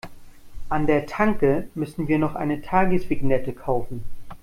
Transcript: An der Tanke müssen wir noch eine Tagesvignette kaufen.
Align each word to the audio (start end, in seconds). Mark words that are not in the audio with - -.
An 0.67 0.87
der 0.87 1.05
Tanke 1.05 1.67
müssen 1.75 2.07
wir 2.07 2.17
noch 2.17 2.33
eine 2.33 2.63
Tagesvignette 2.63 3.53
kaufen. 3.53 4.03